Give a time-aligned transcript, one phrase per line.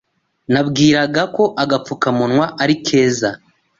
[0.51, 3.29] Nabwiraga ko agapfukamunwa ari keza!